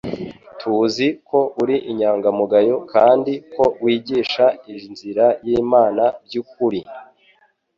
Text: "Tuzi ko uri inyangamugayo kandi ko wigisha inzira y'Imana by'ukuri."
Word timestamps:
"Tuzi 0.59 1.07
ko 1.29 1.39
uri 1.61 1.75
inyangamugayo 1.91 2.75
kandi 2.93 3.33
ko 3.53 3.63
wigisha 3.83 4.45
inzira 4.89 5.25
y'Imana 5.45 6.03
by'ukuri." 6.25 6.81